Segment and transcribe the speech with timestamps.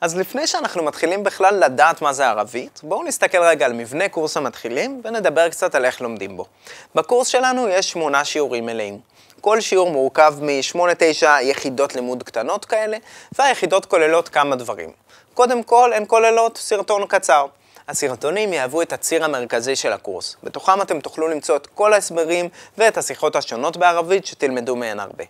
[0.00, 4.36] אז לפני שאנחנו מתחילים בכלל לדעת מה זה ערבית, בואו נסתכל רגע על מבנה קורס
[4.36, 6.46] המתחילים ונדבר קצת על איך לומדים בו.
[6.94, 9.00] בקורס שלנו יש שמונה שיעורים מלאים.
[9.40, 12.96] כל שיעור מורכב מ-8-9 יחידות לימוד קטנות כאלה,
[13.38, 14.90] והיחידות כוללות כמה דברים.
[15.34, 17.46] קודם כל, הן כוללות סרטון קצר.
[17.88, 20.36] הסרטונים יהוו את הציר המרכזי של הקורס.
[20.42, 25.24] בתוכם אתם תוכלו למצוא את כל ההסברים ואת השיחות השונות בערבית שתלמדו מהן הרבה.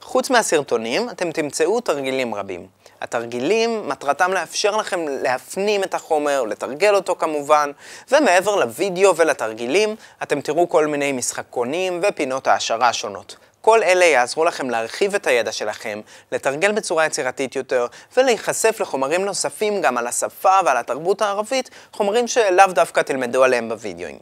[0.00, 2.66] חוץ מהסרטונים, אתם תמצאו תרגילים רבים.
[3.00, 7.70] התרגילים, מטרתם לאפשר לכם להפנים את החומר, לתרגל אותו כמובן,
[8.10, 13.36] ומעבר לוידאו ולתרגילים, אתם תראו כל מיני משחקונים ופינות העשרה שונות.
[13.60, 16.00] כל אלה יעזרו לכם להרחיב את הידע שלכם,
[16.32, 22.66] לתרגל בצורה יצירתית יותר, ולהיחשף לחומרים נוספים גם על השפה ועל התרבות הערבית, חומרים שלאו
[22.66, 24.18] דווקא תלמדו עליהם בווידאוים.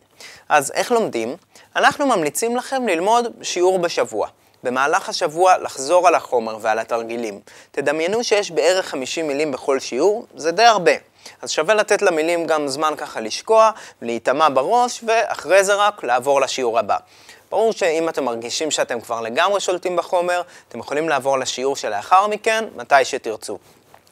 [0.48, 1.36] אז איך לומדים?
[1.76, 4.28] אנחנו ממליצים לכם ללמוד שיעור בשבוע.
[4.64, 7.40] במהלך השבוע לחזור על החומר ועל התרגילים.
[7.70, 10.92] תדמיינו שיש בערך 50 מילים בכל שיעור, זה די הרבה.
[11.42, 13.70] אז שווה לתת למילים גם זמן ככה לשקוע,
[14.02, 16.96] להיטמע בראש, ואחרי זה רק לעבור לשיעור הבא.
[17.50, 22.64] ברור שאם אתם מרגישים שאתם כבר לגמרי שולטים בחומר, אתם יכולים לעבור לשיעור שלאחר מכן,
[22.76, 23.58] מתי שתרצו.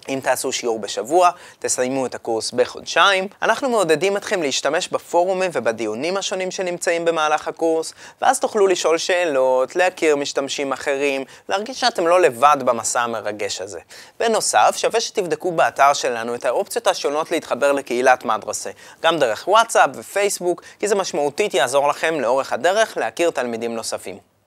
[0.08, 3.28] אם תעשו שיעור בשבוע, תסיימו את הקורס בחודשיים.
[3.42, 7.92] אנחנו מעודדים אתכם להשתמש בפורומים ובדיונים השונים שנמצאים במהלך הקורס,
[8.22, 13.80] ואז תוכלו לשאול שאלות, להכיר משתמשים אחרים, להרגיש שאתם לא לבד במסע המרגש הזה.
[14.20, 18.70] בנוסף, שווה שתבדקו באתר שלנו את האופציות השונות להתחבר לקהילת מדרסה,
[19.02, 24.37] גם דרך וואטסאפ ופייסבוק, כי זה משמעותית יעזור לכם לאורך הדרך להכיר תלמידים נוספים.